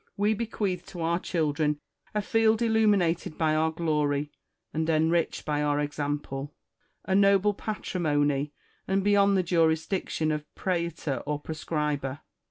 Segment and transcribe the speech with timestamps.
[0.17, 1.79] We bequeath to our children
[2.15, 4.31] a field illuminated by our glory
[4.73, 6.55] and enriched by our example:
[7.05, 8.51] a noble patrimony,
[8.87, 12.21] and beyond the jurisdiction of praetor or proscriber.